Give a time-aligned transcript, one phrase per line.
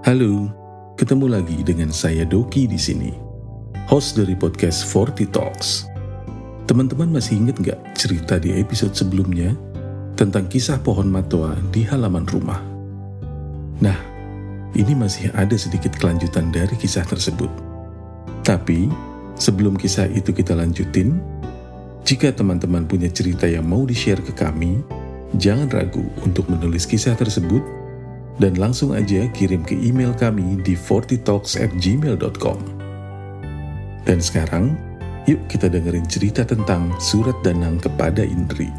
[0.00, 0.48] Halo,
[0.96, 3.12] ketemu lagi dengan saya Doki di sini,
[3.84, 5.92] host dari podcast Forty Talks.
[6.64, 9.52] Teman-teman masih ingat nggak cerita di episode sebelumnya
[10.16, 12.64] tentang kisah pohon matua di halaman rumah?
[13.84, 14.00] Nah,
[14.72, 17.52] ini masih ada sedikit kelanjutan dari kisah tersebut.
[18.40, 18.88] Tapi,
[19.36, 21.20] sebelum kisah itu kita lanjutin,
[22.08, 24.80] jika teman-teman punya cerita yang mau di-share ke kami,
[25.36, 27.79] jangan ragu untuk menulis kisah tersebut
[28.40, 32.58] dan langsung aja kirim ke email kami di fortitalks@gmail.com.
[34.08, 34.72] Dan sekarang,
[35.28, 38.72] yuk kita dengerin cerita tentang surat Danang kepada Indri.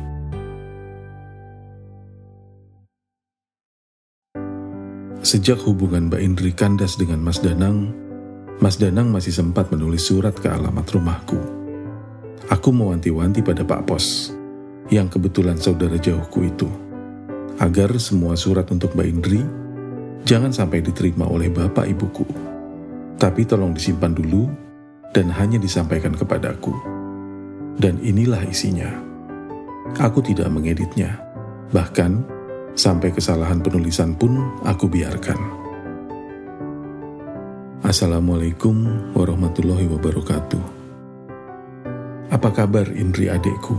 [5.22, 7.94] Sejak hubungan Mbak Indri kandas dengan Mas Danang,
[8.58, 11.38] Mas Danang masih sempat menulis surat ke alamat rumahku.
[12.50, 14.34] Aku mewanti-wanti pada Pak Pos,
[14.90, 16.81] yang kebetulan saudara jauhku itu
[17.62, 19.42] agar semua surat untuk Mbak Indri
[20.26, 22.26] jangan sampai diterima oleh bapak ibuku.
[23.22, 24.50] Tapi tolong disimpan dulu
[25.14, 26.74] dan hanya disampaikan kepadaku.
[27.78, 28.90] Dan inilah isinya.
[30.02, 31.22] Aku tidak mengeditnya.
[31.70, 32.12] Bahkan,
[32.74, 35.38] sampai kesalahan penulisan pun aku biarkan.
[37.86, 40.64] Assalamualaikum warahmatullahi wabarakatuh.
[42.34, 43.78] Apa kabar Indri adekku?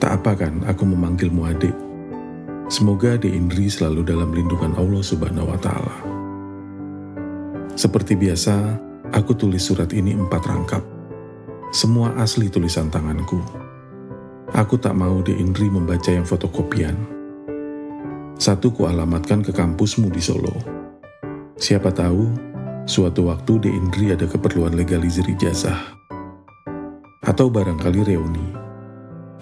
[0.00, 1.89] Tak apa kan aku memanggilmu adik?
[2.70, 5.96] Semoga De Indri selalu dalam lindungan Allah Subhanahu wa Ta'ala.
[7.74, 8.78] Seperti biasa,
[9.10, 10.78] aku tulis surat ini empat rangkap.
[11.74, 13.42] Semua asli tulisan tanganku.
[14.54, 16.94] Aku tak mau De Indri membaca yang fotokopian.
[18.38, 20.54] Satu kualamatkan ke kampusmu di Solo.
[21.58, 22.30] Siapa tahu,
[22.86, 25.98] suatu waktu De Indri ada keperluan legalisir ijazah.
[27.26, 28.46] Atau barangkali reuni.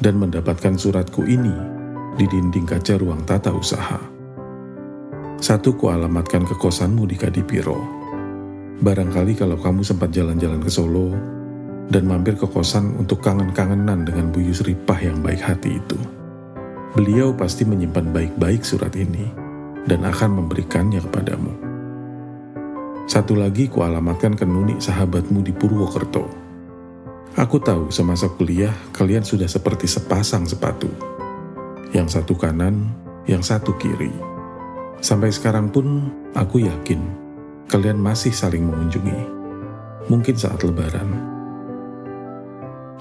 [0.00, 1.77] Dan mendapatkan suratku ini
[2.18, 4.02] di dinding kaca ruang tata usaha.
[5.38, 7.78] Satu kualamatkan ke kosanmu di Kadipiro.
[8.82, 11.14] Barangkali kalau kamu sempat jalan-jalan ke Solo
[11.86, 15.94] dan mampir ke kosan untuk kangen-kangenan dengan Bu Yusripah yang baik hati itu.
[16.98, 19.30] Beliau pasti menyimpan baik-baik surat ini
[19.86, 21.54] dan akan memberikannya kepadamu.
[23.06, 26.26] Satu lagi kualamatkan ke Nuni sahabatmu di Purwokerto.
[27.38, 31.17] Aku tahu semasa kuliah kalian sudah seperti sepasang sepatu
[31.92, 32.92] yang satu kanan,
[33.24, 34.12] yang satu kiri.
[35.00, 37.00] Sampai sekarang pun aku yakin
[37.70, 39.38] kalian masih saling mengunjungi.
[40.08, 41.08] Mungkin saat lebaran.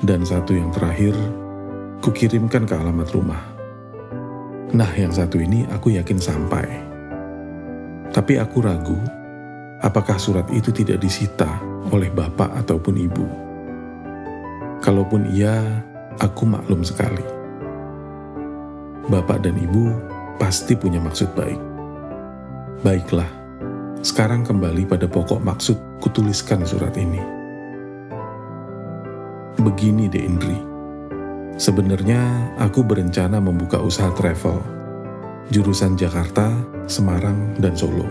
[0.03, 1.15] Dan satu yang terakhir,
[2.03, 3.43] kukirimkan ke alamat rumah.
[4.75, 6.67] Nah, yang satu ini aku yakin sampai.
[8.11, 8.99] Tapi aku ragu,
[9.79, 11.47] apakah surat itu tidak disita
[11.89, 13.27] oleh bapak ataupun ibu.
[14.83, 15.81] Kalaupun iya,
[16.19, 17.36] aku maklum sekali
[19.07, 19.95] bapak dan ibu
[20.35, 21.59] pasti punya maksud baik.
[22.83, 23.27] Baiklah,
[24.03, 27.19] sekarang kembali pada pokok maksud kutuliskan surat ini.
[29.57, 30.59] Begini De Indri,
[31.57, 34.61] sebenarnya aku berencana membuka usaha travel,
[35.49, 36.53] jurusan Jakarta,
[36.85, 38.05] Semarang, dan Solo.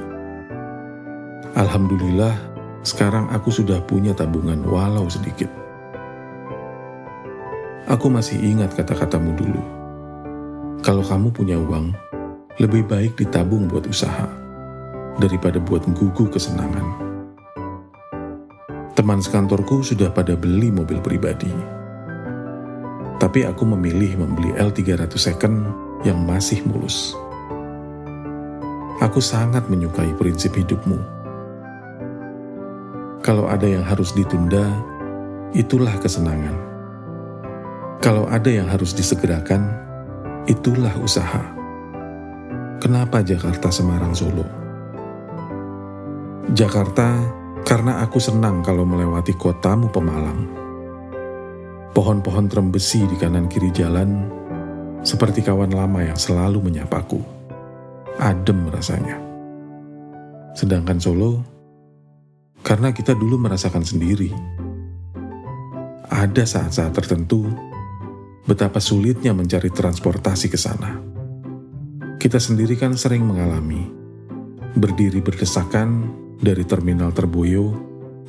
[1.55, 2.35] Alhamdulillah,
[2.83, 5.49] sekarang aku sudah punya tabungan walau sedikit.
[7.87, 9.86] Aku masih ingat kata-katamu dulu
[10.87, 11.91] kalau kamu punya uang,
[12.63, 14.31] lebih baik ditabung buat usaha
[15.19, 16.87] daripada buat gugu kesenangan.
[18.95, 21.51] Teman sekantorku sudah pada beli mobil pribadi.
[23.19, 25.67] Tapi aku memilih membeli L300 second
[26.07, 27.19] yang masih mulus.
[29.03, 31.03] Aku sangat menyukai prinsip hidupmu.
[33.27, 34.71] Kalau ada yang harus ditunda,
[35.51, 36.55] itulah kesenangan.
[37.99, 39.86] Kalau ada yang harus disegerakan,
[40.47, 41.43] itulah usaha.
[42.79, 44.47] Kenapa Jakarta, Semarang, Solo?
[46.55, 47.19] Jakarta
[47.67, 50.47] karena aku senang kalau melewati kotamu Pemalang.
[51.91, 54.31] Pohon-pohon trembesi di kanan kiri jalan
[55.03, 57.19] seperti kawan lama yang selalu menyapaku.
[58.23, 59.19] Adem rasanya.
[60.55, 61.43] Sedangkan Solo,
[62.63, 64.31] karena kita dulu merasakan sendiri.
[66.07, 67.51] Ada saat-saat tertentu
[68.47, 71.03] betapa sulitnya mencari transportasi ke sana.
[72.17, 73.83] Kita sendiri kan sering mengalami
[74.79, 76.07] berdiri berdesakan
[76.39, 77.75] dari terminal Terboyo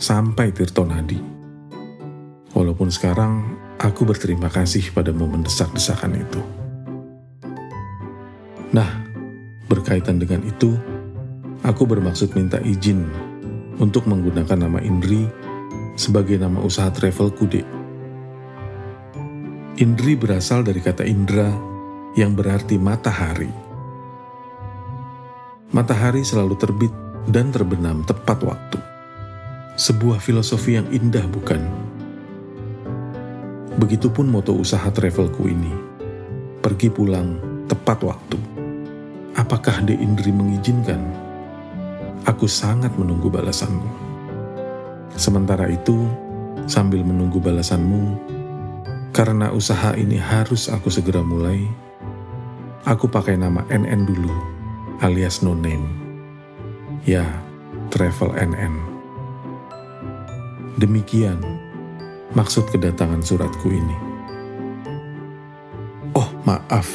[0.01, 1.21] sampai Tirtonadi.
[2.57, 3.45] Walaupun sekarang
[3.77, 6.41] aku berterima kasih pada momen desak-desakan itu.
[8.73, 8.89] Nah,
[9.69, 10.73] berkaitan dengan itu,
[11.61, 13.05] aku bermaksud minta izin
[13.77, 15.29] untuk menggunakan nama Indri
[15.93, 17.61] sebagai nama usaha travel kude
[19.77, 21.53] Indri berasal dari kata Indra
[22.17, 23.53] yang berarti matahari.
[25.69, 26.89] Matahari selalu terbit
[27.29, 28.81] dan terbenam tepat waktu.
[29.77, 31.61] Sebuah filosofi yang indah bukan?
[33.77, 35.69] Begitupun moto usaha travelku ini.
[36.57, 37.37] Pergi pulang
[37.69, 38.37] tepat waktu.
[39.37, 41.05] Apakah De Indri mengizinkan?
[42.25, 43.85] Aku sangat menunggu balasanmu.
[45.13, 46.09] Sementara itu,
[46.65, 48.36] sambil menunggu balasanmu,
[49.17, 51.65] karena usaha ini harus aku segera mulai,
[52.85, 54.29] aku pakai nama NN dulu,
[55.01, 55.89] alias no name.
[57.01, 57.25] Ya,
[57.89, 58.77] Travel NN.
[60.77, 61.41] Demikian
[62.37, 63.97] maksud kedatangan suratku ini.
[66.13, 66.85] Oh, maaf,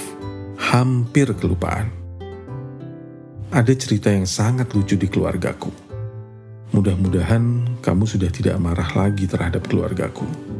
[0.62, 1.90] hampir kelupaan.
[3.50, 5.74] Ada cerita yang sangat lucu di keluargaku.
[6.70, 10.51] Mudah-mudahan kamu sudah tidak marah lagi terhadap keluargaku,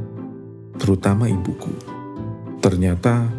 [0.82, 1.70] terutama ibuku.
[2.58, 3.30] Ternyata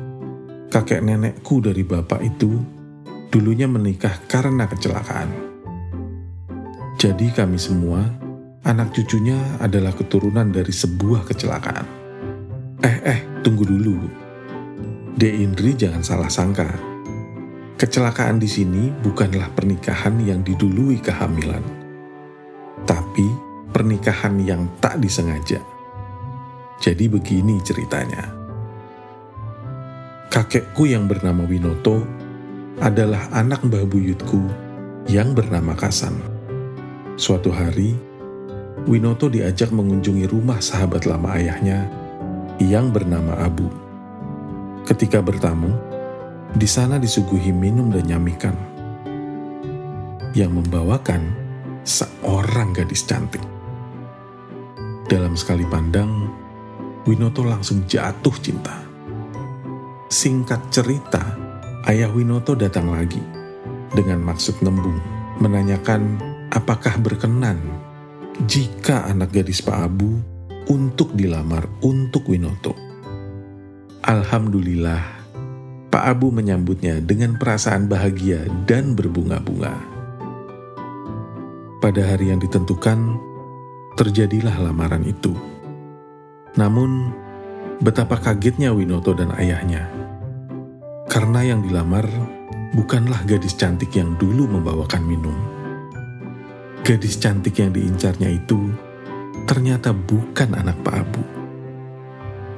[0.71, 2.55] kakek nenekku dari bapak itu
[3.27, 5.27] dulunya menikah karena kecelakaan.
[6.95, 7.99] Jadi kami semua
[8.63, 11.83] anak cucunya adalah keturunan dari sebuah kecelakaan.
[12.79, 14.07] Eh, eh, tunggu dulu.
[15.19, 16.71] De Indri jangan salah sangka.
[17.75, 21.63] Kecelakaan di sini bukanlah pernikahan yang didului kehamilan,
[22.87, 23.27] tapi
[23.75, 25.72] pernikahan yang tak disengaja.
[26.83, 28.27] Jadi begini ceritanya.
[30.27, 32.03] Kakekku yang bernama Winoto
[32.83, 34.43] adalah anak mbah buyutku
[35.07, 36.19] yang bernama Kasan.
[37.15, 37.95] Suatu hari,
[38.83, 41.87] Winoto diajak mengunjungi rumah sahabat lama ayahnya
[42.59, 43.71] yang bernama Abu.
[44.83, 45.71] Ketika bertamu,
[46.51, 48.59] di sana disuguhi minum dan nyamikan.
[50.35, 51.31] Yang membawakan
[51.87, 53.39] seorang gadis cantik.
[55.07, 56.42] Dalam sekali pandang,
[57.03, 58.79] Winoto langsung jatuh cinta.
[60.07, 61.19] Singkat cerita,
[61.91, 63.19] ayah Winoto datang lagi
[63.91, 65.03] dengan maksud nembung,
[65.43, 66.15] menanyakan
[66.55, 67.59] apakah berkenan
[68.47, 70.15] jika anak gadis Pak Abu
[70.71, 72.71] untuk dilamar untuk Winoto.
[73.99, 75.03] Alhamdulillah,
[75.91, 79.75] Pak Abu menyambutnya dengan perasaan bahagia dan berbunga-bunga.
[81.83, 83.19] Pada hari yang ditentukan,
[83.99, 85.52] terjadilah lamaran itu.
[86.59, 87.13] Namun,
[87.81, 89.89] betapa kagetnya Winoto dan ayahnya.
[91.09, 92.05] Karena yang dilamar
[92.73, 95.37] bukanlah gadis cantik yang dulu membawakan minum
[96.83, 98.59] Gadis cantik yang diincarnya itu
[99.47, 101.23] ternyata bukan anak Pak Abu,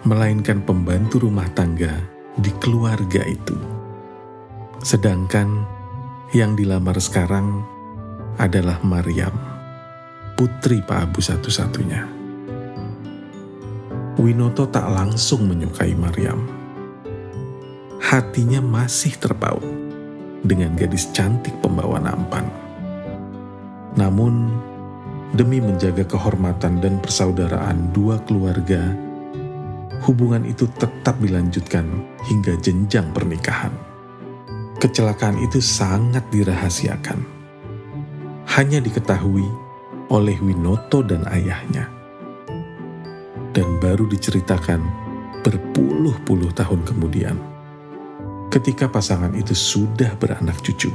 [0.01, 1.93] melainkan pembantu rumah tangga
[2.33, 3.53] di keluarga itu.
[4.81, 5.69] Sedangkan
[6.33, 7.61] yang dilamar sekarang
[8.41, 9.37] adalah Maryam,
[10.33, 12.24] putri Pak Abu satu-satunya.
[14.15, 16.47] Winoto tak langsung menyukai Maryam.
[17.99, 19.65] Hatinya masih terpaut
[20.45, 22.65] dengan gadis cantik pembawa nampan
[23.95, 24.51] namun,
[25.31, 28.91] demi menjaga kehormatan dan persaudaraan dua keluarga,
[30.03, 31.87] hubungan itu tetap dilanjutkan
[32.27, 33.71] hingga jenjang pernikahan.
[34.83, 37.23] Kecelakaan itu sangat dirahasiakan.
[38.51, 39.47] Hanya diketahui
[40.11, 41.87] oleh Winoto dan ayahnya.
[43.55, 44.83] Dan baru diceritakan
[45.39, 47.39] berpuluh-puluh tahun kemudian
[48.51, 50.91] ketika pasangan itu sudah beranak cucu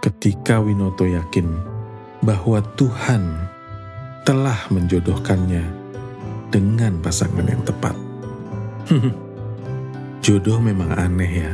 [0.00, 1.46] ketika Winoto yakin
[2.24, 3.46] bahwa Tuhan
[4.24, 5.64] telah menjodohkannya
[6.50, 7.94] dengan pasangan yang tepat.
[10.24, 11.52] Jodoh memang aneh ya.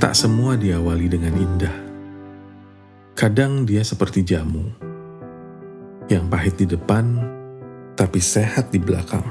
[0.00, 1.76] Tak semua diawali dengan indah.
[3.12, 4.64] Kadang dia seperti jamu,
[6.08, 7.39] yang pahit di depan
[8.00, 9.28] tapi sehat di belakang.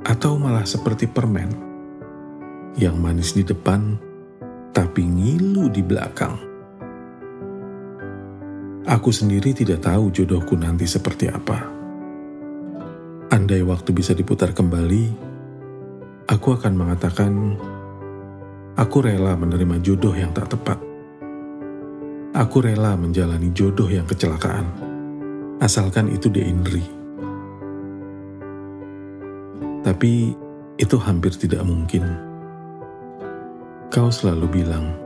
[0.00, 1.52] Atau malah seperti permen,
[2.80, 4.00] yang manis di depan
[4.72, 6.40] tapi ngilu di belakang.
[8.88, 11.68] Aku sendiri tidak tahu jodohku nanti seperti apa.
[13.28, 15.04] Andai waktu bisa diputar kembali,
[16.32, 17.32] aku akan mengatakan,
[18.80, 20.80] aku rela menerima jodoh yang tak tepat.
[22.32, 24.89] Aku rela menjalani jodoh yang kecelakaan,
[25.60, 26.80] asalkan itu De Indri.
[29.84, 30.32] Tapi
[30.80, 32.08] itu hampir tidak mungkin.
[33.92, 34.96] Kau selalu bilang,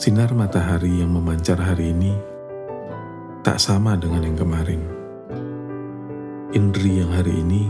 [0.00, 2.16] sinar matahari yang memancar hari ini
[3.44, 4.80] tak sama dengan yang kemarin.
[6.56, 7.68] Indri yang hari ini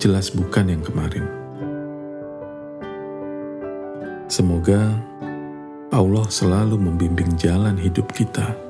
[0.00, 1.28] jelas bukan yang kemarin.
[4.32, 4.96] Semoga
[5.92, 8.69] Allah selalu membimbing jalan hidup kita.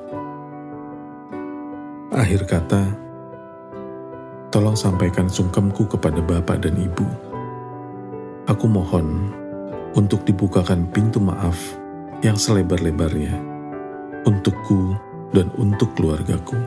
[2.11, 2.91] Akhir kata,
[4.51, 7.07] tolong sampaikan sungkemku kepada bapak dan ibu.
[8.51, 9.31] Aku mohon
[9.95, 11.55] untuk dibukakan pintu maaf
[12.19, 13.51] yang selebar-lebarnya
[14.27, 14.93] untukku
[15.33, 16.59] dan untuk keluargaku.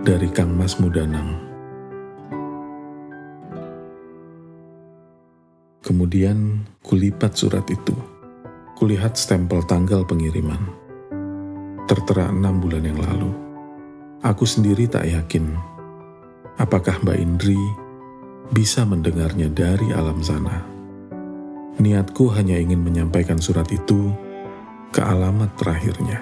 [0.00, 1.36] Dari Kang Mas Mudanang.
[5.84, 7.92] Kemudian kulipat surat itu.
[8.80, 10.62] Kulihat stempel tanggal pengiriman.
[11.84, 13.19] Tertera enam bulan yang lalu.
[14.20, 15.56] Aku sendiri tak yakin
[16.60, 17.56] apakah Mbak Indri
[18.52, 20.60] bisa mendengarnya dari alam sana.
[21.80, 24.12] Niatku hanya ingin menyampaikan surat itu
[24.92, 26.20] ke alamat terakhirnya.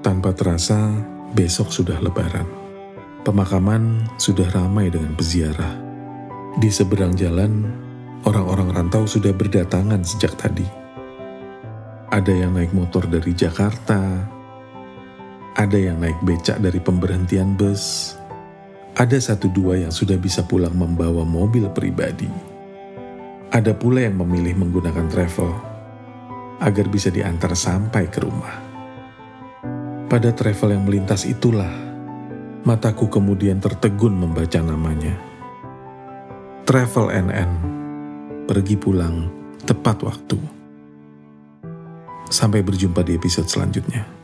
[0.00, 0.88] Tanpa terasa,
[1.36, 2.48] besok sudah lebaran.
[3.28, 5.76] Pemakaman sudah ramai dengan peziarah.
[6.56, 7.68] Di seberang jalan,
[8.24, 10.64] orang-orang rantau sudah berdatangan sejak tadi.
[12.08, 14.00] Ada yang naik motor dari Jakarta,
[15.52, 18.16] ada yang naik becak dari pemberhentian bus,
[18.96, 22.28] ada satu dua yang sudah bisa pulang membawa mobil pribadi.
[23.52, 25.52] Ada pula yang memilih menggunakan travel
[26.56, 28.56] agar bisa diantar sampai ke rumah.
[30.08, 31.72] Pada travel yang melintas itulah,
[32.64, 35.16] mataku kemudian tertegun membaca namanya.
[36.64, 37.50] Travel NN,
[38.48, 39.28] pergi pulang
[39.68, 40.38] tepat waktu.
[42.32, 44.21] Sampai berjumpa di episode selanjutnya.